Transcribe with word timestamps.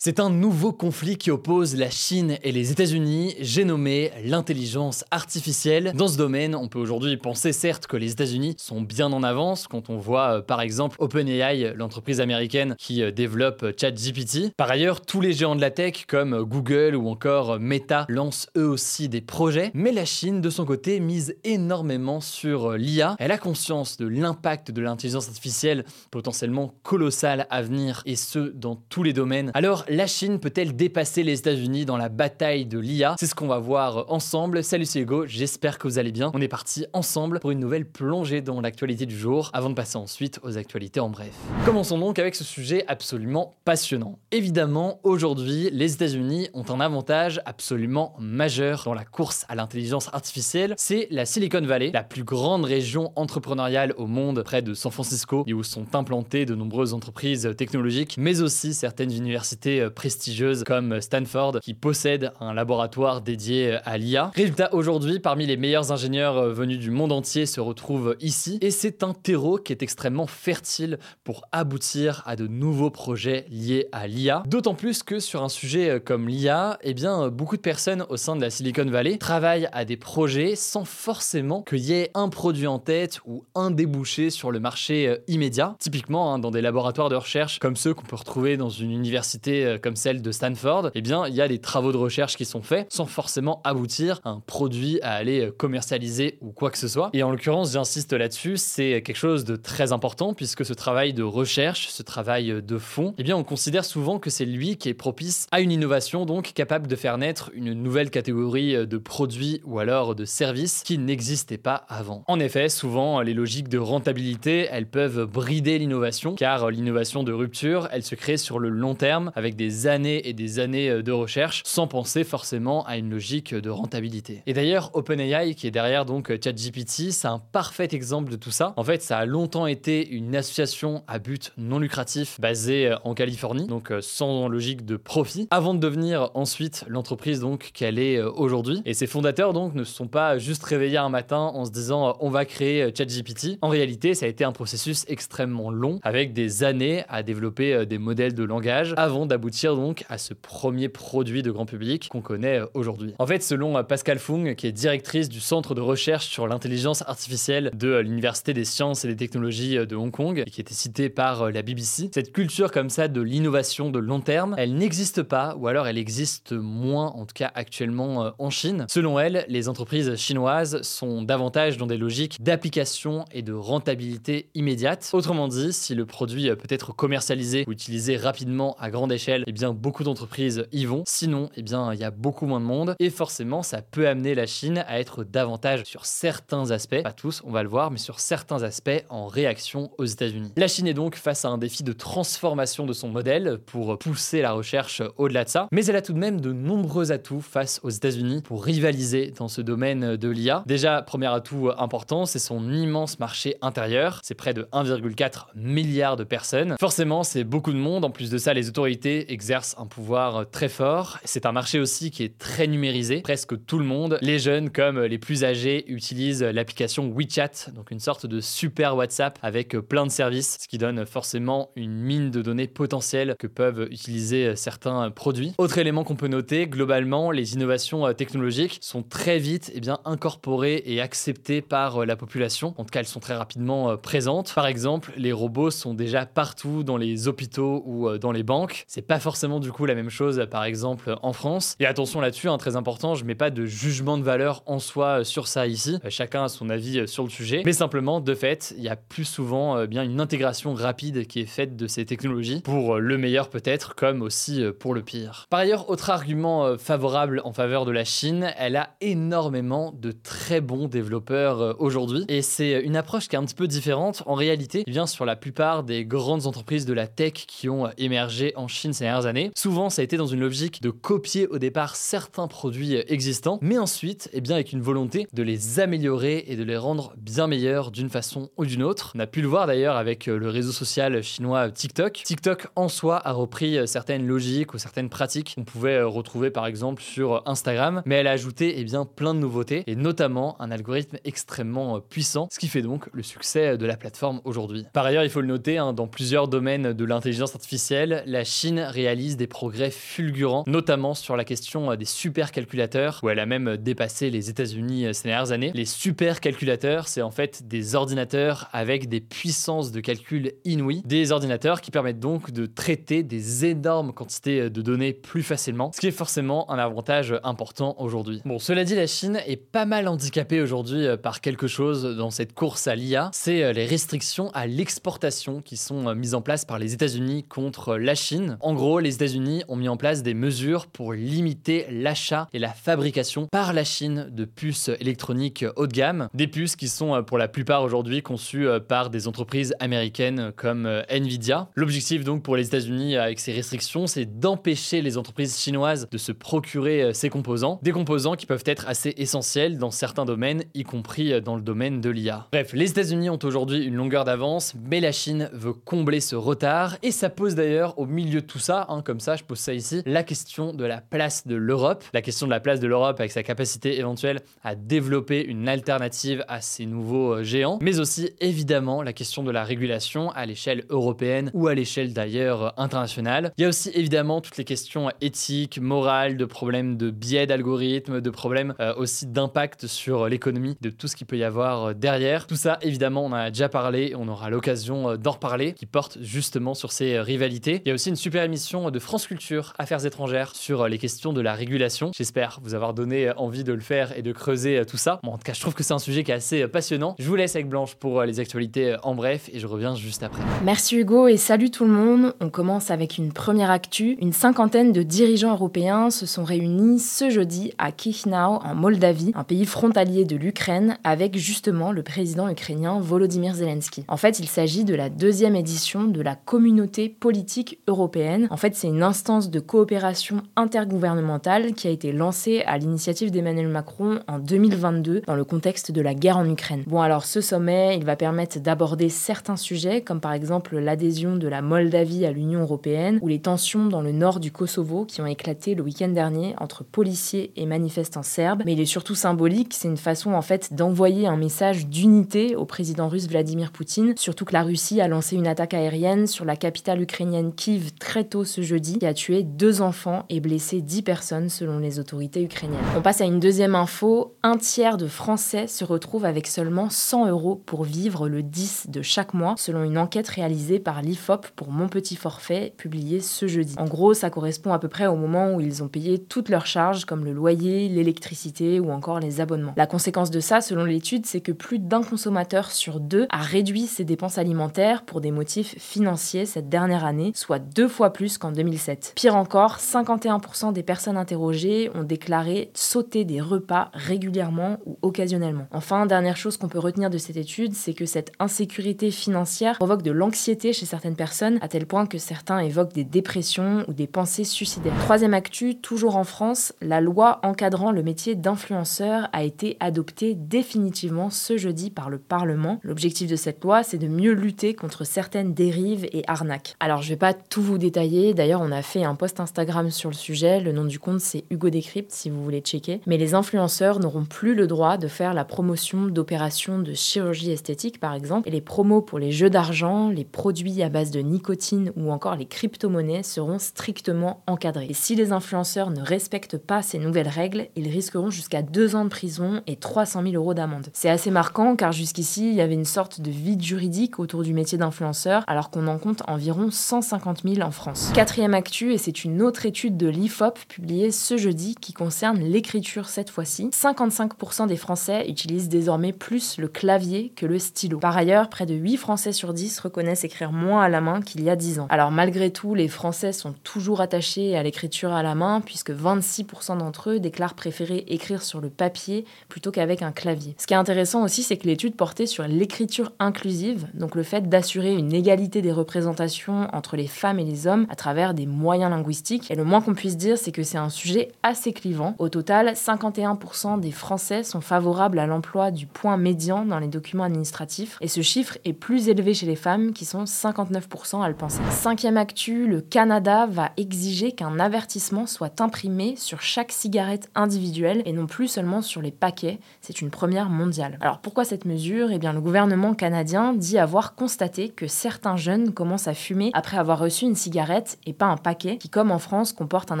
C'est 0.00 0.20
un 0.20 0.30
nouveau 0.30 0.72
conflit 0.72 1.16
qui 1.16 1.32
oppose 1.32 1.74
la 1.74 1.90
Chine 1.90 2.38
et 2.44 2.52
les 2.52 2.70
États-Unis, 2.70 3.34
j'ai 3.40 3.64
nommé 3.64 4.12
l'intelligence 4.24 5.04
artificielle. 5.10 5.92
Dans 5.96 6.06
ce 6.06 6.16
domaine, 6.16 6.54
on 6.54 6.68
peut 6.68 6.78
aujourd'hui 6.78 7.16
penser 7.16 7.52
certes 7.52 7.88
que 7.88 7.96
les 7.96 8.12
États-Unis 8.12 8.54
sont 8.58 8.80
bien 8.80 9.12
en 9.12 9.24
avance 9.24 9.66
quand 9.66 9.90
on 9.90 9.96
voit 9.96 10.36
euh, 10.36 10.40
par 10.40 10.60
exemple 10.60 10.94
OpenAI, 11.00 11.74
l'entreprise 11.74 12.20
américaine 12.20 12.76
qui 12.78 13.02
euh, 13.02 13.10
développe 13.10 13.64
euh, 13.64 13.72
ChatGPT. 13.76 14.54
Par 14.56 14.70
ailleurs, 14.70 15.00
tous 15.00 15.20
les 15.20 15.32
géants 15.32 15.56
de 15.56 15.60
la 15.60 15.72
tech 15.72 16.04
comme 16.06 16.44
Google 16.44 16.94
ou 16.94 17.08
encore 17.08 17.58
Meta 17.58 18.06
lancent 18.08 18.46
eux 18.56 18.68
aussi 18.68 19.08
des 19.08 19.20
projets, 19.20 19.72
mais 19.74 19.90
la 19.90 20.04
Chine 20.04 20.40
de 20.40 20.48
son 20.48 20.64
côté 20.64 21.00
mise 21.00 21.34
énormément 21.42 22.20
sur 22.20 22.74
l'IA. 22.74 23.16
Elle 23.18 23.32
a 23.32 23.38
conscience 23.38 23.96
de 23.96 24.06
l'impact 24.06 24.70
de 24.70 24.80
l'intelligence 24.80 25.26
artificielle 25.26 25.84
potentiellement 26.12 26.72
colossal 26.84 27.48
à 27.50 27.62
venir 27.62 28.02
et 28.06 28.14
ce 28.14 28.38
dans 28.38 28.76
tous 28.76 29.02
les 29.02 29.12
domaines. 29.12 29.50
La 29.88 30.06
Chine 30.06 30.38
peut-elle 30.38 30.76
dépasser 30.76 31.22
les 31.22 31.38
États-Unis 31.38 31.84
dans 31.86 31.96
la 31.96 32.08
bataille 32.08 32.66
de 32.66 32.78
l'IA 32.78 33.16
C'est 33.18 33.26
ce 33.26 33.34
qu'on 33.34 33.46
va 33.46 33.58
voir 33.58 34.04
ensemble. 34.08 34.62
Salut, 34.62 34.84
c'est 34.84 35.00
Hugo, 35.00 35.26
j'espère 35.26 35.78
que 35.78 35.88
vous 35.88 35.98
allez 35.98 36.12
bien. 36.12 36.30
On 36.34 36.40
est 36.40 36.48
parti 36.48 36.86
ensemble 36.92 37.40
pour 37.40 37.50
une 37.50 37.58
nouvelle 37.58 37.86
plongée 37.86 38.42
dans 38.42 38.60
l'actualité 38.60 39.06
du 39.06 39.16
jour, 39.16 39.50
avant 39.54 39.70
de 39.70 39.74
passer 39.74 39.96
ensuite 39.96 40.40
aux 40.42 40.58
actualités 40.58 41.00
en 41.00 41.08
bref. 41.08 41.32
Commençons 41.64 41.98
donc 41.98 42.18
avec 42.18 42.34
ce 42.34 42.44
sujet 42.44 42.84
absolument 42.86 43.54
passionnant. 43.64 44.18
Évidemment, 44.30 45.00
aujourd'hui, 45.04 45.70
les 45.72 45.94
États-Unis 45.94 46.48
ont 46.52 46.64
un 46.70 46.80
avantage 46.80 47.40
absolument 47.46 48.14
majeur 48.18 48.82
dans 48.84 48.94
la 48.94 49.04
course 49.04 49.46
à 49.48 49.54
l'intelligence 49.54 50.10
artificielle. 50.12 50.74
C'est 50.76 51.08
la 51.10 51.24
Silicon 51.24 51.62
Valley, 51.62 51.92
la 51.92 52.04
plus 52.04 52.24
grande 52.24 52.64
région 52.64 53.12
entrepreneuriale 53.16 53.94
au 53.96 54.06
monde, 54.06 54.42
près 54.42 54.60
de 54.60 54.74
San 54.74 54.92
Francisco, 54.92 55.44
et 55.46 55.54
où 55.54 55.62
sont 55.62 55.94
implantées 55.94 56.44
de 56.44 56.54
nombreuses 56.54 56.92
entreprises 56.92 57.54
technologiques, 57.56 58.16
mais 58.18 58.42
aussi 58.42 58.74
certaines 58.74 59.12
universités 59.12 59.77
euh, 59.80 59.90
prestigieuses 59.90 60.64
comme 60.64 61.00
Stanford 61.00 61.60
qui 61.60 61.74
possède 61.74 62.32
un 62.40 62.54
laboratoire 62.54 63.20
dédié 63.20 63.72
euh, 63.72 63.78
à 63.84 63.98
l'IA. 63.98 64.30
Résultat, 64.34 64.74
aujourd'hui, 64.74 65.18
parmi 65.18 65.46
les 65.46 65.56
meilleurs 65.56 65.92
ingénieurs 65.92 66.36
euh, 66.36 66.52
venus 66.52 66.78
du 66.78 66.90
monde 66.90 67.12
entier 67.12 67.46
se 67.46 67.60
retrouvent 67.60 68.16
ici 68.20 68.58
et 68.60 68.70
c'est 68.70 69.02
un 69.02 69.14
terreau 69.14 69.58
qui 69.58 69.72
est 69.72 69.82
extrêmement 69.82 70.26
fertile 70.26 70.98
pour 71.24 71.42
aboutir 71.52 72.22
à 72.26 72.36
de 72.36 72.46
nouveaux 72.46 72.90
projets 72.90 73.46
liés 73.50 73.88
à 73.92 74.06
l'IA. 74.06 74.42
D'autant 74.46 74.74
plus 74.74 75.02
que 75.02 75.20
sur 75.20 75.42
un 75.42 75.48
sujet 75.48 76.00
comme 76.04 76.28
l'IA, 76.28 76.78
eh 76.82 76.94
bien, 76.94 77.28
beaucoup 77.28 77.56
de 77.56 77.62
personnes 77.62 78.04
au 78.08 78.16
sein 78.16 78.36
de 78.36 78.40
la 78.40 78.50
Silicon 78.50 78.86
Valley 78.86 79.18
travaillent 79.18 79.68
à 79.72 79.84
des 79.84 79.96
projets 79.96 80.56
sans 80.56 80.84
forcément 80.84 81.62
qu'il 81.62 81.78
y 81.78 81.92
ait 81.92 82.10
un 82.14 82.28
produit 82.28 82.66
en 82.66 82.78
tête 82.78 83.20
ou 83.26 83.44
un 83.54 83.70
débouché 83.70 84.30
sur 84.30 84.50
le 84.50 84.60
marché 84.60 85.16
immédiat. 85.26 85.76
Typiquement, 85.78 86.34
hein, 86.34 86.38
dans 86.38 86.50
des 86.50 86.60
laboratoires 86.60 87.08
de 87.08 87.16
recherche 87.16 87.58
comme 87.58 87.76
ceux 87.76 87.94
qu'on 87.94 88.06
peut 88.06 88.16
retrouver 88.16 88.56
dans 88.56 88.70
une 88.70 88.90
université 88.90 89.67
euh, 89.68 89.78
comme 89.78 89.96
celle 89.96 90.22
de 90.22 90.32
Stanford, 90.32 90.90
eh 90.94 91.00
bien, 91.00 91.26
il 91.26 91.34
y 91.34 91.40
a 91.40 91.48
des 91.48 91.58
travaux 91.58 91.92
de 91.92 91.96
recherche 91.96 92.36
qui 92.36 92.44
sont 92.44 92.62
faits 92.62 92.86
sans 92.90 93.06
forcément 93.06 93.60
aboutir 93.64 94.20
à 94.24 94.30
un 94.30 94.40
produit 94.40 95.00
à 95.02 95.12
aller 95.12 95.46
euh, 95.46 95.50
commercialiser 95.50 96.38
ou 96.40 96.50
quoi 96.50 96.70
que 96.70 96.78
ce 96.78 96.88
soit. 96.88 97.10
Et 97.12 97.22
en 97.22 97.30
l'occurrence, 97.30 97.72
j'insiste 97.72 98.12
là-dessus, 98.12 98.56
c'est 98.56 99.02
quelque 99.02 99.16
chose 99.16 99.44
de 99.44 99.56
très 99.56 99.92
important 99.92 100.34
puisque 100.34 100.64
ce 100.64 100.72
travail 100.72 101.12
de 101.12 101.22
recherche, 101.22 101.88
ce 101.88 102.02
travail 102.02 102.62
de 102.62 102.78
fond, 102.78 103.14
eh 103.18 103.22
bien, 103.22 103.36
on 103.36 103.44
considère 103.44 103.84
souvent 103.84 104.18
que 104.18 104.30
c'est 104.30 104.44
lui 104.44 104.76
qui 104.76 104.88
est 104.88 104.94
propice 104.94 105.46
à 105.50 105.60
une 105.60 105.70
innovation, 105.70 106.26
donc 106.26 106.52
capable 106.52 106.86
de 106.86 106.96
faire 106.96 107.18
naître 107.18 107.50
une 107.54 107.72
nouvelle 107.72 108.10
catégorie 108.10 108.74
euh, 108.74 108.86
de 108.86 108.98
produits 108.98 109.60
ou 109.64 109.78
alors 109.78 110.14
de 110.14 110.24
services 110.24 110.82
qui 110.84 110.98
n'existaient 110.98 111.58
pas 111.58 111.84
avant. 111.88 112.24
En 112.26 112.40
effet, 112.40 112.68
souvent, 112.68 113.20
les 113.20 113.34
logiques 113.34 113.68
de 113.68 113.78
rentabilité, 113.78 114.68
elles 114.70 114.88
peuvent 114.88 115.24
brider 115.24 115.78
l'innovation 115.78 116.34
car 116.34 116.70
l'innovation 116.70 117.22
de 117.22 117.32
rupture, 117.32 117.88
elle 117.92 118.02
se 118.02 118.14
crée 118.14 118.36
sur 118.36 118.58
le 118.58 118.68
long 118.68 118.94
terme 118.94 119.32
avec 119.34 119.56
des 119.58 119.88
années 119.88 120.26
et 120.26 120.32
des 120.32 120.60
années 120.60 120.88
euh, 120.88 121.02
de 121.02 121.12
recherche 121.12 121.62
sans 121.66 121.86
penser 121.86 122.24
forcément 122.24 122.86
à 122.86 122.96
une 122.96 123.10
logique 123.10 123.54
de 123.54 123.68
rentabilité. 123.68 124.42
Et 124.46 124.54
d'ailleurs, 124.54 124.90
OpenAI, 124.94 125.54
qui 125.54 125.66
est 125.66 125.70
derrière 125.70 126.06
donc 126.06 126.30
euh, 126.30 126.38
ChatGPT, 126.42 127.10
c'est 127.10 127.26
un 127.26 127.40
parfait 127.40 127.88
exemple 127.90 128.30
de 128.30 128.36
tout 128.36 128.52
ça. 128.52 128.72
En 128.76 128.84
fait, 128.84 129.02
ça 129.02 129.18
a 129.18 129.26
longtemps 129.26 129.66
été 129.66 130.08
une 130.08 130.36
association 130.36 131.02
à 131.08 131.18
but 131.18 131.52
non 131.58 131.80
lucratif 131.80 132.40
basée 132.40 132.86
euh, 132.86 132.96
en 133.04 133.14
Californie, 133.14 133.66
donc 133.66 133.92
sans 134.00 134.48
logique 134.48 134.86
de 134.86 134.96
profit, 134.96 135.48
avant 135.50 135.74
de 135.74 135.80
devenir 135.80 136.30
ensuite 136.34 136.84
l'entreprise 136.86 137.40
donc 137.40 137.70
qu'elle 137.74 137.98
est 137.98 138.22
aujourd'hui. 138.22 138.80
Et 138.84 138.94
ses 138.94 139.08
fondateurs 139.08 139.52
donc 139.52 139.74
ne 139.74 139.82
se 139.82 139.92
sont 139.92 140.06
pas 140.06 140.38
juste 140.38 140.62
réveillés 140.62 140.98
un 140.98 141.08
matin 141.08 141.50
en 141.52 141.64
se 141.64 141.72
disant 141.72 142.16
on 142.20 142.30
va 142.30 142.44
créer 142.44 142.92
ChatGPT. 142.96 143.58
En 143.60 143.68
réalité, 143.68 144.14
ça 144.14 144.26
a 144.26 144.28
été 144.28 144.44
un 144.44 144.52
processus 144.52 145.04
extrêmement 145.08 145.70
long 145.70 145.98
avec 146.04 146.32
des 146.32 146.62
années 146.62 147.02
à 147.08 147.24
développer 147.24 147.86
des 147.86 147.98
modèles 147.98 148.34
de 148.34 148.44
langage 148.44 148.94
avant 148.96 149.26
d'aboutir 149.26 149.47
donc 149.76 150.04
à 150.08 150.18
ce 150.18 150.34
premier 150.34 150.88
produit 150.88 151.42
de 151.42 151.50
grand 151.50 151.66
public 151.66 152.08
qu'on 152.10 152.20
connaît 152.20 152.60
euh, 152.60 152.66
aujourd'hui. 152.74 153.14
En 153.18 153.26
fait, 153.26 153.42
selon 153.42 153.76
euh, 153.76 153.82
Pascal 153.82 154.18
Fung, 154.18 154.54
qui 154.54 154.66
est 154.66 154.72
directrice 154.72 155.28
du 155.28 155.40
Centre 155.40 155.74
de 155.74 155.80
recherche 155.80 156.26
sur 156.26 156.46
l'intelligence 156.46 157.02
artificielle 157.02 157.70
de 157.74 157.88
euh, 157.88 158.02
l'Université 158.02 158.54
des 158.54 158.64
sciences 158.64 159.04
et 159.04 159.08
des 159.08 159.16
technologies 159.16 159.78
de 159.86 159.96
Hong 159.96 160.10
Kong, 160.10 160.42
et 160.46 160.50
qui 160.50 160.60
était 160.60 160.74
citée 160.74 161.08
par 161.08 161.50
la 161.50 161.62
BBC, 161.62 162.10
cette 162.12 162.32
culture 162.32 162.70
comme 162.70 162.90
ça 162.90 163.08
de 163.08 163.20
l'innovation 163.20 163.90
de 163.90 163.98
long 163.98 164.20
terme, 164.20 164.54
elle 164.58 164.74
n'existe 164.74 165.22
pas, 165.22 165.56
ou 165.56 165.66
alors 165.66 165.86
elle 165.86 165.98
existe 165.98 166.52
moins, 166.52 167.08
en 167.08 167.26
tout 167.26 167.34
cas 167.34 167.50
actuellement 167.54 168.32
en 168.38 168.50
Chine. 168.50 168.86
Selon 168.88 169.18
elle, 169.18 169.44
les 169.48 169.68
entreprises 169.68 170.14
chinoises 170.16 170.82
sont 170.82 171.22
davantage 171.22 171.76
dans 171.76 171.86
des 171.86 171.96
logiques 171.96 172.36
d'application 172.40 173.24
et 173.32 173.42
de 173.42 173.52
rentabilité 173.52 174.50
immédiate. 174.54 175.08
Autrement 175.12 175.48
dit, 175.48 175.72
si 175.72 175.94
le 175.94 176.06
produit 176.06 176.48
peut 176.56 176.68
être 176.68 176.94
commercialisé 176.94 177.64
ou 177.66 177.72
utilisé 177.72 178.16
rapidement 178.16 178.76
à 178.78 178.90
grande 178.90 179.12
échelle, 179.12 179.37
eh 179.46 179.52
bien 179.52 179.72
beaucoup 179.72 180.04
d'entreprises 180.04 180.66
y 180.72 180.84
vont. 180.84 181.02
Sinon, 181.06 181.50
eh 181.56 181.62
bien 181.62 181.92
il 181.92 182.00
y 182.00 182.04
a 182.04 182.10
beaucoup 182.10 182.46
moins 182.46 182.60
de 182.60 182.64
monde 182.64 182.96
et 182.98 183.10
forcément 183.10 183.62
ça 183.62 183.82
peut 183.82 184.08
amener 184.08 184.34
la 184.34 184.46
Chine 184.46 184.84
à 184.86 185.00
être 185.00 185.24
davantage 185.24 185.84
sur 185.84 186.06
certains 186.06 186.70
aspects, 186.70 187.02
pas 187.02 187.12
tous, 187.12 187.42
on 187.44 187.50
va 187.50 187.62
le 187.62 187.68
voir, 187.68 187.90
mais 187.90 187.98
sur 187.98 188.20
certains 188.20 188.62
aspects 188.62 189.04
en 189.08 189.26
réaction 189.26 189.90
aux 189.98 190.04
États-Unis. 190.04 190.52
La 190.56 190.68
Chine 190.68 190.86
est 190.86 190.94
donc 190.94 191.16
face 191.16 191.44
à 191.44 191.48
un 191.48 191.58
défi 191.58 191.82
de 191.82 191.92
transformation 191.92 192.86
de 192.86 192.92
son 192.92 193.08
modèle 193.08 193.58
pour 193.66 193.98
pousser 193.98 194.42
la 194.42 194.52
recherche 194.52 195.02
au-delà 195.16 195.44
de 195.44 195.48
ça, 195.48 195.68
mais 195.72 195.84
elle 195.86 195.96
a 195.96 196.02
tout 196.02 196.12
de 196.12 196.18
même 196.18 196.40
de 196.40 196.52
nombreux 196.52 197.12
atouts 197.12 197.40
face 197.40 197.80
aux 197.82 197.90
États-Unis 197.90 198.42
pour 198.42 198.64
rivaliser 198.64 199.32
dans 199.36 199.48
ce 199.48 199.60
domaine 199.60 200.16
de 200.16 200.28
l'IA. 200.28 200.62
Déjà, 200.66 201.02
premier 201.02 201.26
atout 201.26 201.70
important, 201.76 202.26
c'est 202.26 202.38
son 202.38 202.70
immense 202.70 203.18
marché 203.18 203.56
intérieur. 203.62 204.20
C'est 204.22 204.34
près 204.34 204.54
de 204.54 204.62
1,4 204.72 205.46
milliard 205.54 206.16
de 206.16 206.24
personnes. 206.24 206.76
Forcément, 206.78 207.22
c'est 207.22 207.44
beaucoup 207.44 207.72
de 207.72 207.78
monde. 207.78 208.04
En 208.04 208.10
plus 208.10 208.30
de 208.30 208.38
ça, 208.38 208.54
les 208.54 208.68
autorités 208.68 209.17
exercent 209.28 209.74
un 209.78 209.86
pouvoir 209.86 210.50
très 210.50 210.68
fort. 210.68 211.18
C'est 211.24 211.46
un 211.46 211.52
marché 211.52 211.78
aussi 211.78 212.10
qui 212.10 212.22
est 212.22 212.38
très 212.38 212.66
numérisé. 212.66 213.20
Presque 213.20 213.64
tout 213.66 213.78
le 213.78 213.84
monde, 213.84 214.18
les 214.22 214.38
jeunes 214.38 214.70
comme 214.70 215.00
les 215.00 215.18
plus 215.18 215.44
âgés, 215.44 215.84
utilisent 215.90 216.42
l'application 216.42 217.10
WeChat, 217.10 217.70
donc 217.74 217.90
une 217.90 218.00
sorte 218.00 218.26
de 218.26 218.40
super 218.40 218.96
WhatsApp 218.96 219.38
avec 219.42 219.76
plein 219.78 220.06
de 220.06 220.10
services, 220.10 220.58
ce 220.60 220.68
qui 220.68 220.78
donne 220.78 221.06
forcément 221.06 221.70
une 221.76 221.92
mine 221.92 222.30
de 222.30 222.42
données 222.42 222.68
potentielles 222.68 223.34
que 223.38 223.46
peuvent 223.46 223.88
utiliser 223.90 224.56
certains 224.56 225.10
produits. 225.10 225.54
Autre 225.58 225.78
élément 225.78 226.04
qu'on 226.04 226.16
peut 226.16 226.28
noter, 226.28 226.66
globalement, 226.66 227.30
les 227.30 227.54
innovations 227.54 228.12
technologiques 228.14 228.78
sont 228.80 229.02
très 229.02 229.38
vite 229.38 229.70
eh 229.74 229.80
bien, 229.80 229.98
incorporées 230.04 230.82
et 230.86 231.00
acceptées 231.00 231.62
par 231.62 232.04
la 232.06 232.16
population. 232.16 232.74
En 232.76 232.84
tout 232.84 232.90
cas, 232.90 233.00
elles 233.00 233.06
sont 233.06 233.20
très 233.20 233.36
rapidement 233.36 233.96
présentes. 233.96 234.52
Par 234.54 234.66
exemple, 234.66 235.12
les 235.16 235.32
robots 235.32 235.70
sont 235.70 235.94
déjà 235.94 236.26
partout 236.26 236.82
dans 236.84 236.96
les 236.96 237.28
hôpitaux 237.28 237.82
ou 237.86 238.18
dans 238.18 238.32
les 238.32 238.42
banques. 238.42 238.84
Pas 239.08 239.18
forcément 239.18 239.58
du 239.58 239.72
coup 239.72 239.86
la 239.86 239.94
même 239.94 240.10
chose 240.10 240.46
par 240.50 240.64
exemple 240.64 241.16
en 241.22 241.32
France. 241.32 241.74
Et 241.80 241.86
attention 241.86 242.20
là-dessus, 242.20 242.48
hein, 242.48 242.58
très 242.58 242.76
important, 242.76 243.14
je 243.14 243.24
mets 243.24 243.34
pas 243.34 243.50
de 243.50 243.64
jugement 243.64 244.18
de 244.18 244.22
valeur 244.22 244.62
en 244.66 244.78
soi 244.78 245.24
sur 245.24 245.48
ça 245.48 245.66
ici. 245.66 245.98
chacun 246.10 246.44
a 246.44 246.48
son 246.48 246.68
avis 246.70 247.08
sur 247.08 247.24
le 247.24 247.30
sujet, 247.30 247.62
mais 247.64 247.72
simplement 247.72 248.20
de 248.20 248.34
fait, 248.34 248.74
il 248.76 248.84
y 248.84 248.88
a 248.88 248.96
plus 248.96 249.24
souvent 249.24 249.86
bien 249.86 250.04
une 250.04 250.20
intégration 250.20 250.74
rapide 250.74 251.26
qui 251.26 251.40
est 251.40 251.46
faite 251.46 251.76
de 251.76 251.86
ces 251.86 252.04
technologies 252.04 252.60
pour 252.60 252.98
le 252.98 253.18
meilleur 253.18 253.48
peut-être 253.48 253.94
comme 253.94 254.22
aussi 254.22 254.62
pour 254.78 254.94
le 254.94 255.02
pire. 255.02 255.46
Par 255.50 255.60
ailleurs, 255.60 255.88
autre 255.88 256.10
argument 256.10 256.76
favorable 256.76 257.40
en 257.44 257.52
faveur 257.52 257.86
de 257.86 257.90
la 257.90 258.04
Chine, 258.04 258.52
elle 258.58 258.76
a 258.76 258.90
énormément 259.00 259.92
de 259.92 260.12
très 260.12 260.60
bons 260.60 260.86
développeurs 260.86 261.76
aujourd'hui 261.80 262.24
et 262.28 262.42
c'est 262.42 262.80
une 262.82 262.96
approche 262.96 263.28
qui 263.28 263.36
est 263.36 263.38
un 263.38 263.44
petit 263.44 263.54
peu 263.54 263.66
différente. 263.66 264.22
En 264.26 264.34
réalité, 264.34 264.84
il 264.86 264.92
vient 264.92 265.06
sur 265.06 265.24
la 265.24 265.36
plupart 265.36 265.82
des 265.82 266.04
grandes 266.04 266.46
entreprises 266.46 266.84
de 266.84 266.92
la 266.92 267.06
tech 267.06 267.32
qui 267.32 267.68
ont 267.68 267.88
émergé 267.96 268.52
en 268.56 268.68
Chine 268.68 268.92
dernières 269.04 269.26
années. 269.26 269.50
Souvent, 269.54 269.90
ça 269.90 270.02
a 270.02 270.04
été 270.04 270.16
dans 270.16 270.26
une 270.26 270.40
logique 270.40 270.82
de 270.82 270.90
copier 270.90 271.46
au 271.46 271.58
départ 271.58 271.96
certains 271.96 272.48
produits 272.48 272.94
existants, 273.08 273.58
mais 273.62 273.78
ensuite, 273.78 274.28
eh 274.32 274.40
bien, 274.40 274.54
avec 274.54 274.72
une 274.72 274.80
volonté 274.80 275.26
de 275.32 275.42
les 275.42 275.80
améliorer 275.80 276.44
et 276.46 276.56
de 276.56 276.62
les 276.62 276.76
rendre 276.76 277.12
bien 277.16 277.46
meilleurs 277.46 277.90
d'une 277.90 278.10
façon 278.10 278.50
ou 278.56 278.64
d'une 278.64 278.82
autre. 278.82 279.12
On 279.14 279.20
a 279.20 279.26
pu 279.26 279.42
le 279.42 279.48
voir 279.48 279.66
d'ailleurs 279.66 279.96
avec 279.96 280.26
le 280.26 280.48
réseau 280.48 280.72
social 280.72 281.22
chinois 281.22 281.70
TikTok. 281.70 282.12
TikTok 282.24 282.68
en 282.76 282.88
soi 282.88 283.20
a 283.26 283.32
repris 283.32 283.86
certaines 283.86 284.26
logiques 284.26 284.74
ou 284.74 284.78
certaines 284.78 285.08
pratiques 285.08 285.54
qu'on 285.54 285.64
pouvait 285.64 286.02
retrouver 286.02 286.50
par 286.50 286.66
exemple 286.66 287.02
sur 287.02 287.42
Instagram, 287.46 288.02
mais 288.04 288.16
elle 288.16 288.26
a 288.26 288.32
ajouté 288.32 288.74
eh 288.78 288.84
bien, 288.84 289.04
plein 289.04 289.34
de 289.34 289.40
nouveautés 289.40 289.84
et 289.86 289.96
notamment 289.96 290.60
un 290.60 290.70
algorithme 290.70 291.18
extrêmement 291.24 292.00
puissant, 292.00 292.48
ce 292.50 292.58
qui 292.58 292.68
fait 292.68 292.82
donc 292.82 293.08
le 293.12 293.22
succès 293.22 293.76
de 293.76 293.86
la 293.86 293.96
plateforme 293.96 294.40
aujourd'hui. 294.44 294.86
Par 294.92 295.04
ailleurs, 295.04 295.24
il 295.24 295.30
faut 295.30 295.40
le 295.40 295.46
noter, 295.46 295.78
hein, 295.78 295.92
dans 295.92 296.06
plusieurs 296.06 296.48
domaines 296.48 296.92
de 296.92 297.04
l'intelligence 297.04 297.54
artificielle, 297.54 298.22
la 298.26 298.44
Chine 298.44 298.87
réalise 298.88 299.36
des 299.36 299.46
progrès 299.46 299.90
fulgurants, 299.90 300.64
notamment 300.66 301.14
sur 301.14 301.36
la 301.36 301.44
question 301.44 301.92
euh, 301.92 301.96
des 301.96 302.04
supercalculateurs, 302.04 303.20
où 303.22 303.28
elle 303.28 303.38
a 303.38 303.46
même 303.46 303.76
dépassé 303.76 304.30
les 304.30 304.50
États-Unis 304.50 305.06
euh, 305.06 305.12
ces 305.12 305.28
dernières 305.28 305.52
années. 305.52 305.70
Les 305.74 305.84
supercalculateurs, 305.84 307.08
c'est 307.08 307.22
en 307.22 307.30
fait 307.30 307.68
des 307.68 307.94
ordinateurs 307.94 308.68
avec 308.72 309.08
des 309.08 309.20
puissances 309.20 309.92
de 309.92 310.00
calcul 310.00 310.52
inouïes, 310.64 311.02
des 311.04 311.32
ordinateurs 311.32 311.80
qui 311.80 311.90
permettent 311.90 312.20
donc 312.20 312.50
de 312.50 312.66
traiter 312.66 313.22
des 313.22 313.66
énormes 313.66 314.12
quantités 314.12 314.60
euh, 314.60 314.70
de 314.70 314.82
données 314.82 315.12
plus 315.12 315.42
facilement, 315.42 315.90
ce 315.94 316.00
qui 316.00 316.06
est 316.06 316.12
forcément 316.12 316.70
un 316.70 316.78
avantage 316.78 317.34
important 317.42 317.96
aujourd'hui. 317.98 318.42
Bon, 318.44 318.58
cela 318.58 318.84
dit, 318.84 318.94
la 318.94 319.06
Chine 319.06 319.40
est 319.46 319.56
pas 319.56 319.84
mal 319.84 320.08
handicapée 320.08 320.60
aujourd'hui 320.60 321.06
par 321.22 321.40
quelque 321.40 321.66
chose 321.66 322.16
dans 322.16 322.30
cette 322.30 322.54
course 322.54 322.86
à 322.86 322.94
l'IA, 322.94 323.30
c'est 323.32 323.72
les 323.72 323.86
restrictions 323.86 324.50
à 324.54 324.66
l'exportation 324.66 325.60
qui 325.60 325.76
sont 325.76 326.14
mises 326.14 326.34
en 326.34 326.42
place 326.42 326.64
par 326.64 326.78
les 326.78 326.94
États-Unis 326.94 327.44
contre 327.44 327.96
la 327.96 328.14
Chine. 328.14 328.58
Gros, 328.78 329.00
les 329.00 329.16
États-Unis 329.16 329.64
ont 329.68 329.76
mis 329.76 329.88
en 329.88 329.96
place 329.96 330.22
des 330.22 330.34
mesures 330.34 330.86
pour 330.86 331.12
limiter 331.12 331.86
l'achat 331.90 332.48
et 332.52 332.58
la 332.58 332.70
fabrication 332.70 333.46
par 333.50 333.72
la 333.72 333.84
Chine 333.84 334.28
de 334.30 334.44
puces 334.44 334.90
électroniques 335.00 335.64
haut 335.76 335.86
de 335.86 335.92
gamme, 335.92 336.28
des 336.32 336.46
puces 336.46 336.76
qui 336.76 336.88
sont 336.88 337.22
pour 337.24 337.38
la 337.38 337.48
plupart 337.48 337.82
aujourd'hui 337.82 338.22
conçues 338.22 338.66
par 338.88 339.10
des 339.10 339.26
entreprises 339.26 339.74
américaines 339.80 340.52
comme 340.56 340.88
Nvidia. 341.08 341.68
L'objectif 341.74 342.24
donc 342.24 342.42
pour 342.42 342.56
les 342.56 342.66
États-Unis 342.68 343.16
avec 343.16 343.40
ces 343.40 343.52
restrictions, 343.52 344.06
c'est 344.06 344.38
d'empêcher 344.38 345.02
les 345.02 345.18
entreprises 345.18 345.58
chinoises 345.58 346.08
de 346.08 346.18
se 346.18 346.30
procurer 346.30 347.12
ces 347.14 347.30
composants, 347.30 347.80
des 347.82 347.92
composants 347.92 348.36
qui 348.36 348.46
peuvent 348.46 348.62
être 348.64 348.86
assez 348.86 349.12
essentiels 349.16 349.78
dans 349.78 349.90
certains 349.90 350.24
domaines, 350.24 350.62
y 350.74 350.84
compris 350.84 351.42
dans 351.42 351.56
le 351.56 351.62
domaine 351.62 352.00
de 352.00 352.10
l'IA. 352.10 352.46
Bref, 352.52 352.72
les 352.74 352.90
États-Unis 352.90 353.28
ont 353.28 353.38
aujourd'hui 353.42 353.84
une 353.84 353.96
longueur 353.96 354.24
d'avance, 354.24 354.74
mais 354.88 355.00
la 355.00 355.10
Chine 355.10 355.50
veut 355.52 355.72
combler 355.72 356.20
ce 356.20 356.36
retard. 356.36 356.96
Et 357.02 357.10
ça 357.10 357.28
pose 357.28 357.56
d'ailleurs 357.56 357.98
au 357.98 358.06
milieu 358.06 358.40
de 358.40 358.46
tout 358.46 358.58
ça, 358.58 358.67
hein, 358.70 359.02
comme 359.04 359.20
ça, 359.20 359.36
je 359.36 359.44
pose 359.44 359.58
ça 359.58 359.72
ici, 359.72 360.02
la 360.06 360.22
question 360.22 360.72
de 360.72 360.84
la 360.84 361.00
place 361.00 361.46
de 361.46 361.56
l'Europe. 361.56 362.04
La 362.12 362.22
question 362.22 362.46
de 362.46 362.50
la 362.50 362.60
place 362.60 362.80
de 362.80 362.86
l'Europe 362.86 363.18
avec 363.18 363.32
sa 363.32 363.42
capacité 363.42 363.98
éventuelle 363.98 364.40
à 364.62 364.74
développer 364.74 365.44
une 365.44 365.68
alternative 365.68 366.44
à 366.48 366.60
ces 366.60 366.86
nouveaux 366.86 367.34
euh, 367.34 367.42
géants, 367.42 367.78
mais 367.80 368.00
aussi 368.00 368.30
évidemment 368.40 369.02
la 369.02 369.12
question 369.12 369.42
de 369.42 369.50
la 369.50 369.64
régulation 369.64 370.30
à 370.30 370.46
l'échelle 370.46 370.84
européenne 370.90 371.50
ou 371.54 371.68
à 371.68 371.74
l'échelle 371.74 372.12
d'ailleurs 372.12 372.62
euh, 372.62 372.70
internationale. 372.76 373.52
Il 373.56 373.62
y 373.62 373.64
a 373.64 373.68
aussi 373.68 373.90
évidemment 373.94 374.40
toutes 374.40 374.56
les 374.56 374.64
questions 374.64 375.10
éthiques, 375.20 375.80
morales, 375.80 376.36
de 376.36 376.44
problèmes 376.44 376.96
de 376.96 377.10
biais 377.10 377.46
d'algorithmes, 377.46 378.20
de 378.20 378.30
problèmes 378.30 378.74
euh, 378.80 378.94
aussi 378.96 379.26
d'impact 379.26 379.86
sur 379.86 380.28
l'économie, 380.28 380.76
de 380.80 380.90
tout 380.90 381.08
ce 381.08 381.16
qu'il 381.16 381.26
peut 381.26 381.38
y 381.38 381.44
avoir 381.44 381.94
derrière. 381.94 382.46
Tout 382.46 382.56
ça, 382.56 382.78
évidemment, 382.82 383.24
on 383.24 383.28
en 383.28 383.34
a 383.34 383.50
déjà 383.50 383.68
parlé, 383.68 384.14
on 384.16 384.28
aura 384.28 384.50
l'occasion 384.50 385.16
d'en 385.16 385.30
reparler, 385.32 385.72
qui 385.72 385.86
porte 385.86 386.18
justement 386.20 386.74
sur 386.74 386.92
ces 386.92 387.18
rivalités. 387.20 387.80
Il 387.84 387.88
y 387.88 387.90
a 387.90 387.94
aussi 387.94 388.10
une 388.10 388.16
super 388.16 388.44
émission 388.44 388.57
de 388.58 388.98
France 388.98 389.28
Culture, 389.28 389.72
Affaires 389.78 390.04
étrangères, 390.04 390.56
sur 390.56 390.88
les 390.88 390.98
questions 390.98 391.32
de 391.32 391.40
la 391.40 391.54
régulation. 391.54 392.10
J'espère 392.12 392.58
vous 392.62 392.74
avoir 392.74 392.92
donné 392.92 393.30
envie 393.36 393.62
de 393.62 393.72
le 393.72 393.80
faire 393.80 394.18
et 394.18 394.22
de 394.22 394.32
creuser 394.32 394.82
tout 394.84 394.96
ça. 394.96 395.20
En 395.22 395.38
tout 395.38 395.44
cas, 395.44 395.52
je 395.52 395.60
trouve 395.60 395.74
que 395.74 395.84
c'est 395.84 395.94
un 395.94 396.00
sujet 396.00 396.24
qui 396.24 396.32
est 396.32 396.34
assez 396.34 396.66
passionnant. 396.66 397.14
Je 397.20 397.28
vous 397.28 397.36
laisse 397.36 397.54
avec 397.54 397.68
Blanche 397.68 397.94
pour 397.94 398.22
les 398.24 398.40
actualités 398.40 398.96
en 399.04 399.14
bref 399.14 399.48
et 399.52 399.60
je 399.60 399.66
reviens 399.68 399.94
juste 399.94 400.24
après. 400.24 400.42
Merci 400.64 400.96
Hugo 400.96 401.28
et 401.28 401.36
salut 401.36 401.70
tout 401.70 401.84
le 401.84 401.92
monde. 401.92 402.34
On 402.40 402.50
commence 402.50 402.90
avec 402.90 403.16
une 403.16 403.32
première 403.32 403.70
actu. 403.70 404.16
Une 404.20 404.32
cinquantaine 404.32 404.90
de 404.90 405.04
dirigeants 405.04 405.52
européens 405.52 406.10
se 406.10 406.26
sont 406.26 406.42
réunis 406.44 406.98
ce 406.98 407.30
jeudi 407.30 407.72
à 407.78 407.90
Chisinau 407.96 408.58
en 408.64 408.74
Moldavie, 408.74 409.30
un 409.36 409.44
pays 409.44 409.66
frontalier 409.66 410.24
de 410.24 410.34
l'Ukraine, 410.34 410.98
avec 411.04 411.36
justement 411.36 411.92
le 411.92 412.02
président 412.02 412.48
ukrainien 412.48 412.98
Volodymyr 412.98 413.54
Zelensky. 413.54 414.04
En 414.08 414.16
fait, 414.16 414.40
il 414.40 414.48
s'agit 414.48 414.84
de 414.84 414.96
la 414.96 415.10
deuxième 415.10 415.54
édition 415.54 416.04
de 416.04 416.20
la 416.20 416.34
Communauté 416.34 417.08
politique 417.08 417.78
européenne. 417.86 418.47
En 418.50 418.56
fait, 418.56 418.74
c'est 418.74 418.88
une 418.88 419.02
instance 419.02 419.50
de 419.50 419.60
coopération 419.60 420.42
intergouvernementale 420.56 421.74
qui 421.74 421.88
a 421.88 421.90
été 421.90 422.12
lancée 422.12 422.62
à 422.66 422.78
l'initiative 422.78 423.30
d'Emmanuel 423.30 423.68
Macron 423.68 424.20
en 424.26 424.38
2022 424.38 425.22
dans 425.26 425.34
le 425.34 425.44
contexte 425.44 425.92
de 425.92 426.00
la 426.00 426.14
guerre 426.14 426.38
en 426.38 426.48
Ukraine. 426.48 426.82
Bon, 426.86 427.00
alors 427.00 427.24
ce 427.24 427.40
sommet, 427.40 427.96
il 427.96 428.04
va 428.04 428.16
permettre 428.16 428.60
d'aborder 428.60 429.08
certains 429.08 429.56
sujets, 429.56 430.00
comme 430.00 430.20
par 430.20 430.32
exemple 430.32 430.78
l'adhésion 430.78 431.36
de 431.36 431.48
la 431.48 431.62
Moldavie 431.62 432.24
à 432.26 432.32
l'Union 432.32 432.60
européenne 432.60 433.18
ou 433.22 433.28
les 433.28 433.40
tensions 433.40 433.86
dans 433.86 434.02
le 434.02 434.12
nord 434.12 434.40
du 434.40 434.50
Kosovo 434.50 435.04
qui 435.04 435.20
ont 435.20 435.26
éclaté 435.26 435.74
le 435.74 435.82
week-end 435.82 436.08
dernier 436.08 436.54
entre 436.58 436.84
policiers 436.84 437.52
et 437.56 437.66
manifestants 437.66 438.22
serbes. 438.22 438.62
Mais 438.64 438.72
il 438.72 438.80
est 438.80 438.86
surtout 438.86 439.14
symbolique, 439.14 439.74
c'est 439.74 439.88
une 439.88 439.96
façon 439.96 440.32
en 440.32 440.42
fait 440.42 440.74
d'envoyer 440.74 441.26
un 441.26 441.36
message 441.36 441.86
d'unité 441.86 442.56
au 442.56 442.64
président 442.64 443.08
russe 443.08 443.28
Vladimir 443.28 443.72
Poutine, 443.72 444.14
surtout 444.16 444.44
que 444.44 444.52
la 444.52 444.62
Russie 444.62 445.00
a 445.00 445.08
lancé 445.08 445.36
une 445.36 445.46
attaque 445.46 445.74
aérienne 445.74 446.26
sur 446.26 446.44
la 446.44 446.56
capitale 446.56 447.02
ukrainienne 447.02 447.52
Kiev 447.52 447.92
très 447.98 448.24
tôt 448.28 448.44
ce 448.44 448.62
jeudi, 448.62 448.98
qui 448.98 449.06
a 449.06 449.14
tué 449.14 449.42
deux 449.42 449.80
enfants 449.82 450.24
et 450.28 450.40
blessé 450.40 450.80
dix 450.80 451.02
personnes 451.02 451.48
selon 451.48 451.78
les 451.78 451.98
autorités 451.98 452.42
ukrainiennes. 452.42 452.78
On 452.96 453.02
passe 453.02 453.20
à 453.20 453.24
une 453.24 453.40
deuxième 453.40 453.74
info, 453.74 454.36
un 454.42 454.56
tiers 454.56 454.96
de 454.96 455.06
Français 455.06 455.66
se 455.66 455.84
retrouvent 455.84 456.24
avec 456.24 456.46
seulement 456.46 456.90
100 456.90 457.28
euros 457.28 457.56
pour 457.56 457.84
vivre 457.84 458.28
le 458.28 458.42
10 458.42 458.86
de 458.88 459.02
chaque 459.02 459.34
mois, 459.34 459.54
selon 459.56 459.84
une 459.84 459.98
enquête 459.98 460.28
réalisée 460.28 460.78
par 460.78 461.02
l'IFOP 461.02 461.48
pour 461.56 461.70
Mon 461.70 461.88
Petit 461.88 462.16
Forfait, 462.16 462.74
publiée 462.76 463.20
ce 463.20 463.46
jeudi. 463.46 463.74
En 463.78 463.86
gros, 463.86 464.14
ça 464.14 464.30
correspond 464.30 464.72
à 464.72 464.78
peu 464.78 464.88
près 464.88 465.06
au 465.06 465.16
moment 465.16 465.54
où 465.54 465.60
ils 465.60 465.82
ont 465.82 465.88
payé 465.88 466.18
toutes 466.18 466.48
leurs 466.48 466.66
charges, 466.66 467.04
comme 467.04 467.24
le 467.24 467.32
loyer, 467.32 467.88
l'électricité 467.88 468.80
ou 468.80 468.90
encore 468.90 469.20
les 469.20 469.40
abonnements. 469.40 469.74
La 469.76 469.86
conséquence 469.86 470.30
de 470.30 470.40
ça, 470.40 470.60
selon 470.60 470.84
l'étude, 470.84 471.26
c'est 471.26 471.40
que 471.40 471.52
plus 471.52 471.78
d'un 471.78 472.02
consommateur 472.02 472.70
sur 472.70 473.00
deux 473.00 473.26
a 473.30 473.38
réduit 473.38 473.86
ses 473.86 474.04
dépenses 474.04 474.38
alimentaires 474.38 475.02
pour 475.02 475.20
des 475.20 475.30
motifs 475.30 475.78
financiers 475.78 476.46
cette 476.46 476.68
dernière 476.68 477.04
année, 477.04 477.32
soit 477.34 477.58
deux 477.58 477.88
fois 477.88 478.12
plus 478.18 478.36
qu'en 478.36 478.50
2007. 478.50 479.12
Pire 479.14 479.36
encore, 479.36 479.76
51% 479.76 480.72
des 480.72 480.82
personnes 480.82 481.16
interrogées 481.16 481.88
ont 481.94 482.02
déclaré 482.02 482.72
sauter 482.74 483.24
des 483.24 483.40
repas 483.40 483.90
régulièrement 483.94 484.78
ou 484.86 484.98
occasionnellement. 485.02 485.68
Enfin, 485.70 486.04
dernière 486.04 486.36
chose 486.36 486.56
qu'on 486.56 486.66
peut 486.66 486.80
retenir 486.80 487.10
de 487.10 487.18
cette 487.18 487.36
étude, 487.36 487.74
c'est 487.74 487.94
que 487.94 488.06
cette 488.06 488.32
insécurité 488.40 489.12
financière 489.12 489.76
provoque 489.76 490.02
de 490.02 490.10
l'anxiété 490.10 490.72
chez 490.72 490.84
certaines 490.84 491.14
personnes, 491.14 491.60
à 491.62 491.68
tel 491.68 491.86
point 491.86 492.06
que 492.06 492.18
certains 492.18 492.58
évoquent 492.58 492.92
des 492.92 493.04
dépressions 493.04 493.84
ou 493.86 493.92
des 493.92 494.08
pensées 494.08 494.42
suicidaires. 494.42 494.98
Troisième 495.04 495.32
actu, 495.32 495.76
toujours 495.76 496.16
en 496.16 496.24
France, 496.24 496.72
la 496.80 497.00
loi 497.00 497.38
encadrant 497.44 497.92
le 497.92 498.02
métier 498.02 498.34
d'influenceur 498.34 499.28
a 499.32 499.44
été 499.44 499.76
adoptée 499.78 500.34
définitivement 500.34 501.30
ce 501.30 501.56
jeudi 501.56 501.90
par 501.90 502.10
le 502.10 502.18
Parlement. 502.18 502.80
L'objectif 502.82 503.30
de 503.30 503.36
cette 503.36 503.62
loi, 503.62 503.84
c'est 503.84 503.96
de 503.96 504.08
mieux 504.08 504.32
lutter 504.32 504.74
contre 504.74 505.04
certaines 505.04 505.54
dérives 505.54 506.08
et 506.10 506.24
arnaques. 506.26 506.74
Alors, 506.80 507.00
je 507.00 507.10
vais 507.10 507.16
pas 507.16 507.32
tout 507.32 507.62
vous 507.62 507.78
détailler. 507.78 508.07
D'ailleurs, 508.08 508.62
on 508.62 508.72
a 508.72 508.82
fait 508.82 509.04
un 509.04 509.14
post 509.14 509.40
Instagram 509.40 509.90
sur 509.90 510.10
le 510.10 510.14
sujet. 510.14 510.60
Le 510.60 510.72
nom 510.72 510.84
du 510.84 510.98
compte, 510.98 511.20
c'est 511.20 511.44
Hugo 511.50 511.68
Décrypte, 511.68 512.10
si 512.10 512.30
vous 512.30 512.42
voulez 512.42 512.60
checker. 512.60 513.00
Mais 513.06 513.18
les 513.18 513.34
influenceurs 513.34 514.00
n'auront 514.00 514.24
plus 514.24 514.54
le 514.54 514.66
droit 514.66 514.96
de 514.96 515.08
faire 515.08 515.34
la 515.34 515.44
promotion 515.44 516.06
d'opérations 516.06 516.78
de 516.78 516.94
chirurgie 516.94 517.50
esthétique, 517.50 518.00
par 518.00 518.14
exemple. 518.14 518.48
Et 518.48 518.52
les 518.52 518.60
promos 518.60 519.02
pour 519.02 519.18
les 519.18 519.30
jeux 519.30 519.50
d'argent, 519.50 520.08
les 520.08 520.24
produits 520.24 520.82
à 520.82 520.88
base 520.88 521.10
de 521.10 521.20
nicotine 521.20 521.92
ou 521.96 522.10
encore 522.10 522.36
les 522.36 522.46
crypto-monnaies 522.46 523.22
seront 523.22 523.58
strictement 523.58 524.42
encadrés. 524.46 524.86
Et 524.88 524.94
si 524.94 525.14
les 525.14 525.32
influenceurs 525.32 525.90
ne 525.90 526.00
respectent 526.00 526.58
pas 526.58 526.82
ces 526.82 526.98
nouvelles 526.98 527.28
règles, 527.28 527.68
ils 527.76 527.88
risqueront 527.88 528.30
jusqu'à 528.30 528.62
deux 528.62 528.96
ans 528.96 529.04
de 529.04 529.10
prison 529.10 529.60
et 529.66 529.76
300 529.76 530.22
000 530.22 530.34
euros 530.34 530.54
d'amende. 530.54 530.86
C'est 530.92 531.10
assez 531.10 531.30
marquant 531.30 531.76
car 531.76 531.92
jusqu'ici, 531.92 532.48
il 532.48 532.54
y 532.54 532.60
avait 532.60 532.74
une 532.74 532.84
sorte 532.84 533.20
de 533.20 533.30
vide 533.30 533.62
juridique 533.62 534.18
autour 534.18 534.42
du 534.42 534.54
métier 534.54 534.78
d'influenceur 534.78 535.44
alors 535.46 535.70
qu'on 535.70 535.86
en 535.86 535.98
compte 535.98 536.22
environ 536.26 536.70
150 536.70 537.42
000 537.44 537.66
en 537.66 537.70
France. 537.70 537.97
Quatrième 538.14 538.54
actu, 538.54 538.92
et 538.92 538.98
c'est 538.98 539.24
une 539.24 539.42
autre 539.42 539.66
étude 539.66 539.96
de 539.96 540.06
l'IFOP 540.08 540.58
publiée 540.68 541.10
ce 541.10 541.36
jeudi 541.36 541.74
qui 541.74 541.92
concerne 541.92 542.40
l'écriture 542.40 543.08
cette 543.08 543.28
fois-ci. 543.28 543.70
55% 543.72 544.66
des 544.66 544.76
Français 544.76 545.28
utilisent 545.28 545.68
désormais 545.68 546.12
plus 546.12 546.58
le 546.58 546.68
clavier 546.68 547.32
que 547.34 547.44
le 547.44 547.58
stylo. 547.58 547.98
Par 547.98 548.16
ailleurs, 548.16 548.50
près 548.50 548.66
de 548.66 548.74
8 548.74 548.96
Français 548.98 549.32
sur 549.32 549.52
10 549.52 549.80
reconnaissent 549.80 550.24
écrire 550.24 550.52
moins 550.52 550.82
à 550.82 550.88
la 550.88 551.00
main 551.00 551.20
qu'il 551.20 551.42
y 551.42 551.50
a 551.50 551.56
10 551.56 551.80
ans. 551.80 551.86
Alors 551.90 552.10
malgré 552.10 552.50
tout, 552.50 552.74
les 552.74 552.88
Français 552.88 553.32
sont 553.32 553.52
toujours 553.64 554.00
attachés 554.00 554.56
à 554.56 554.62
l'écriture 554.62 555.12
à 555.12 555.22
la 555.22 555.34
main 555.34 555.60
puisque 555.60 555.90
26% 555.90 556.78
d'entre 556.78 557.10
eux 557.10 557.20
déclarent 557.20 557.54
préférer 557.54 558.04
écrire 558.08 558.42
sur 558.42 558.60
le 558.60 558.70
papier 558.70 559.24
plutôt 559.48 559.72
qu'avec 559.72 560.02
un 560.02 560.12
clavier. 560.12 560.54
Ce 560.58 560.66
qui 560.66 560.74
est 560.74 560.78
intéressant 560.78 561.24
aussi, 561.24 561.42
c'est 561.42 561.56
que 561.56 561.66
l'étude 561.66 561.96
portait 561.96 562.26
sur 562.26 562.46
l'écriture 562.46 563.12
inclusive, 563.18 563.88
donc 563.94 564.14
le 564.14 564.22
fait 564.22 564.48
d'assurer 564.48 564.94
une 564.94 565.12
égalité 565.12 565.62
des 565.62 565.72
représentations 565.72 566.68
entre 566.72 566.96
les 566.96 567.08
femmes 567.08 567.40
et 567.40 567.44
les 567.44 567.66
hommes 567.66 567.86
à 567.88 567.94
travers 567.94 568.34
des 568.34 568.46
moyens 568.46 568.90
linguistiques. 568.90 569.50
Et 569.50 569.54
le 569.54 569.64
moins 569.64 569.80
qu'on 569.80 569.94
puisse 569.94 570.16
dire, 570.16 570.38
c'est 570.38 570.52
que 570.52 570.62
c'est 570.62 570.78
un 570.78 570.88
sujet 570.88 571.32
assez 571.42 571.72
clivant. 571.72 572.14
Au 572.18 572.28
total, 572.28 572.68
51% 572.74 573.80
des 573.80 573.90
Français 573.90 574.42
sont 574.42 574.60
favorables 574.60 575.18
à 575.18 575.26
l'emploi 575.26 575.70
du 575.70 575.86
point 575.86 576.16
médian 576.16 576.64
dans 576.64 576.78
les 576.78 576.88
documents 576.88 577.24
administratifs, 577.24 577.98
et 578.00 578.08
ce 578.08 578.20
chiffre 578.20 578.58
est 578.64 578.72
plus 578.72 579.08
élevé 579.08 579.34
chez 579.34 579.46
les 579.46 579.56
femmes 579.56 579.92
qui 579.92 580.04
sont 580.04 580.24
59% 580.24 581.22
à 581.22 581.28
le 581.28 581.34
penser. 581.34 581.60
Cinquième 581.70 582.16
actu, 582.16 582.66
le 582.66 582.80
Canada 582.80 583.46
va 583.46 583.70
exiger 583.76 584.32
qu'un 584.32 584.58
avertissement 584.58 585.26
soit 585.26 585.60
imprimé 585.60 586.14
sur 586.16 586.40
chaque 586.42 586.72
cigarette 586.72 587.30
individuelle 587.34 588.02
et 588.04 588.12
non 588.12 588.26
plus 588.26 588.48
seulement 588.48 588.82
sur 588.82 589.02
les 589.02 589.10
paquets. 589.10 589.58
C'est 589.80 590.00
une 590.00 590.10
première 590.10 590.48
mondiale. 590.48 590.98
Alors 591.00 591.18
pourquoi 591.18 591.44
cette 591.44 591.64
mesure? 591.64 592.10
Eh 592.10 592.18
bien 592.18 592.32
le 592.32 592.40
gouvernement 592.40 592.94
canadien 592.94 593.52
dit 593.54 593.78
avoir 593.78 594.14
constaté 594.14 594.68
que 594.68 594.86
certains 594.86 595.36
jeunes 595.36 595.72
commencent 595.72 596.08
à 596.08 596.14
fumer 596.14 596.50
après 596.54 596.78
avoir 596.78 596.98
reçu 596.98 597.24
une 597.24 597.36
cigarette 597.36 597.77
et 598.06 598.12
pas 598.12 598.26
un 598.26 598.36
paquet 598.36 598.78
qui 598.78 598.88
comme 598.88 599.10
en 599.10 599.18
France 599.18 599.52
comporte 599.52 599.92
un 599.92 600.00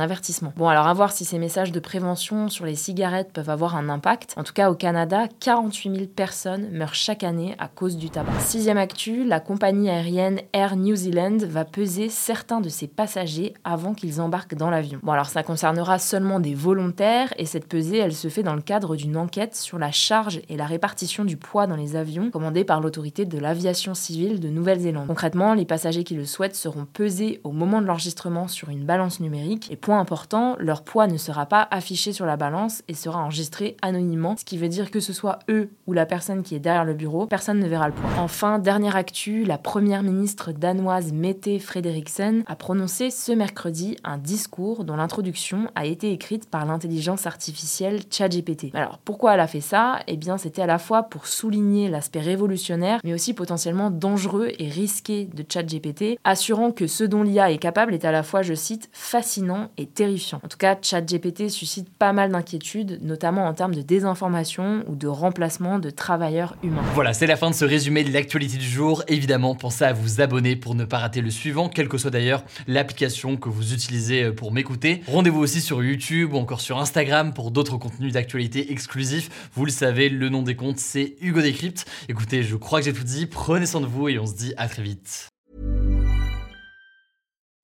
avertissement. 0.00 0.52
Bon 0.56 0.68
alors 0.68 0.86
à 0.86 0.94
voir 0.94 1.12
si 1.12 1.24
ces 1.24 1.38
messages 1.38 1.72
de 1.72 1.80
prévention 1.80 2.48
sur 2.48 2.64
les 2.64 2.74
cigarettes 2.74 3.32
peuvent 3.32 3.50
avoir 3.50 3.76
un 3.76 3.88
impact. 3.88 4.34
En 4.36 4.44
tout 4.44 4.52
cas 4.52 4.70
au 4.70 4.74
Canada, 4.74 5.26
48 5.40 5.94
000 5.94 6.06
personnes 6.06 6.68
meurent 6.70 6.94
chaque 6.94 7.24
année 7.24 7.54
à 7.58 7.68
cause 7.68 7.96
du 7.96 8.10
tabac. 8.10 8.32
Sixième 8.40 8.78
actu, 8.78 9.24
la 9.24 9.40
compagnie 9.40 9.90
aérienne 9.90 10.40
Air 10.52 10.76
New 10.76 10.96
Zealand 10.96 11.38
va 11.40 11.64
peser 11.64 12.08
certains 12.08 12.60
de 12.60 12.68
ses 12.68 12.86
passagers 12.86 13.54
avant 13.64 13.94
qu'ils 13.94 14.20
embarquent 14.20 14.54
dans 14.54 14.70
l'avion. 14.70 15.00
Bon 15.02 15.12
alors 15.12 15.26
ça 15.26 15.42
concernera 15.42 15.98
seulement 15.98 16.40
des 16.40 16.54
volontaires 16.54 17.32
et 17.36 17.46
cette 17.46 17.68
pesée 17.68 17.98
elle 17.98 18.14
se 18.14 18.28
fait 18.28 18.42
dans 18.42 18.54
le 18.54 18.62
cadre 18.62 18.96
d'une 18.96 19.16
enquête 19.16 19.56
sur 19.56 19.78
la 19.78 19.92
charge 19.92 20.40
et 20.48 20.56
la 20.56 20.66
répartition 20.66 21.24
du 21.24 21.36
poids 21.36 21.66
dans 21.66 21.76
les 21.76 21.96
avions 21.96 22.30
commandée 22.30 22.64
par 22.64 22.80
l'autorité 22.80 23.24
de 23.24 23.38
l'aviation 23.38 23.94
civile 23.94 24.40
de 24.40 24.48
Nouvelle-Zélande. 24.48 25.06
Concrètement, 25.06 25.54
les 25.54 25.64
passagers 25.64 26.04
qui 26.04 26.14
le 26.14 26.24
souhaitent 26.24 26.56
seront 26.56 26.86
pesés 26.86 27.40
au 27.44 27.52
moment 27.52 27.67
de 27.68 27.86
l'enregistrement 27.86 28.48
sur 28.48 28.70
une 28.70 28.84
balance 28.84 29.20
numérique 29.20 29.70
et 29.70 29.76
point 29.76 30.00
important, 30.00 30.56
leur 30.58 30.82
poids 30.82 31.06
ne 31.06 31.18
sera 31.18 31.46
pas 31.46 31.68
affiché 31.70 32.12
sur 32.12 32.26
la 32.26 32.36
balance 32.36 32.82
et 32.88 32.94
sera 32.94 33.20
enregistré 33.20 33.76
anonymement, 33.82 34.36
ce 34.36 34.44
qui 34.44 34.56
veut 34.56 34.68
dire 34.68 34.90
que 34.90 35.00
ce 35.00 35.12
soit 35.12 35.38
eux 35.50 35.70
ou 35.86 35.92
la 35.92 36.06
personne 36.06 36.42
qui 36.42 36.54
est 36.54 36.60
derrière 36.60 36.84
le 36.84 36.94
bureau, 36.94 37.26
personne 37.26 37.58
ne 37.58 37.68
verra 37.68 37.88
le 37.88 37.94
poids. 37.94 38.10
Enfin, 38.18 38.58
dernière 38.58 38.96
actu, 38.96 39.44
la 39.44 39.58
première 39.58 40.02
ministre 40.02 40.52
danoise 40.52 41.12
Mette 41.12 41.60
Frederiksen 41.60 42.42
a 42.46 42.56
prononcé 42.56 43.10
ce 43.10 43.32
mercredi 43.32 43.96
un 44.04 44.18
discours 44.18 44.84
dont 44.84 44.96
l'introduction 44.96 45.70
a 45.74 45.84
été 45.84 46.10
écrite 46.12 46.48
par 46.48 46.64
l'intelligence 46.64 47.26
artificielle 47.26 48.00
ChatGPT. 48.10 48.74
Alors 48.74 48.98
pourquoi 48.98 49.34
elle 49.34 49.40
a 49.40 49.46
fait 49.46 49.60
ça? 49.60 50.00
Eh 50.06 50.16
bien 50.16 50.38
c'était 50.38 50.62
à 50.62 50.66
la 50.66 50.78
fois 50.78 51.04
pour 51.04 51.26
souligner 51.26 51.88
l'aspect 51.88 52.20
révolutionnaire 52.20 53.00
mais 53.04 53.12
aussi 53.12 53.34
potentiellement 53.34 53.90
dangereux 53.90 54.52
et 54.58 54.68
risqué 54.68 55.26
de 55.26 55.44
ChatGPT, 55.48 56.18
assurant 56.24 56.70
que 56.70 56.86
ce 56.86 57.04
dont 57.04 57.22
l'IA 57.22 57.50
est 57.50 57.57
capable 57.58 57.94
est 57.94 58.04
à 58.04 58.12
la 58.12 58.22
fois, 58.22 58.42
je 58.42 58.54
cite, 58.54 58.88
fascinant 58.92 59.70
et 59.76 59.86
terrifiant. 59.86 60.40
En 60.44 60.48
tout 60.48 60.58
cas, 60.58 60.76
ChatGPT 60.80 61.48
suscite 61.48 61.88
pas 61.90 62.12
mal 62.12 62.32
d'inquiétudes, 62.32 63.00
notamment 63.02 63.46
en 63.46 63.54
termes 63.54 63.74
de 63.74 63.82
désinformation 63.82 64.84
ou 64.86 64.96
de 64.96 65.06
remplacement 65.06 65.78
de 65.78 65.90
travailleurs 65.90 66.56
humains. 66.62 66.82
Voilà, 66.94 67.12
c'est 67.12 67.26
la 67.26 67.36
fin 67.36 67.50
de 67.50 67.54
ce 67.54 67.64
résumé 67.64 68.04
de 68.04 68.12
l'actualité 68.12 68.56
du 68.56 68.68
jour. 68.68 69.02
Évidemment, 69.08 69.54
pensez 69.54 69.84
à 69.84 69.92
vous 69.92 70.20
abonner 70.20 70.56
pour 70.56 70.74
ne 70.74 70.84
pas 70.84 70.98
rater 70.98 71.20
le 71.20 71.30
suivant, 71.30 71.68
quelle 71.68 71.88
que 71.88 71.98
soit 71.98 72.10
d'ailleurs 72.10 72.44
l'application 72.66 73.36
que 73.36 73.48
vous 73.48 73.72
utilisez 73.74 74.30
pour 74.32 74.52
m'écouter. 74.52 75.02
Rendez-vous 75.08 75.40
aussi 75.40 75.60
sur 75.60 75.82
YouTube 75.82 76.32
ou 76.32 76.36
encore 76.36 76.60
sur 76.60 76.78
Instagram 76.78 77.32
pour 77.34 77.50
d'autres 77.50 77.76
contenus 77.76 78.12
d'actualité 78.12 78.72
exclusifs. 78.72 79.50
Vous 79.54 79.64
le 79.64 79.70
savez, 79.70 80.08
le 80.08 80.28
nom 80.28 80.42
des 80.42 80.56
comptes, 80.56 80.78
c'est 80.78 81.16
Hugo 81.20 81.40
Décrypte. 81.40 81.86
Écoutez, 82.08 82.42
je 82.42 82.56
crois 82.56 82.80
que 82.80 82.86
j'ai 82.86 82.92
tout 82.92 83.04
dit. 83.04 83.26
Prenez 83.26 83.66
soin 83.66 83.80
de 83.80 83.86
vous 83.86 84.08
et 84.08 84.18
on 84.18 84.26
se 84.26 84.34
dit 84.34 84.54
à 84.56 84.68
très 84.68 84.82
vite. 84.82 85.28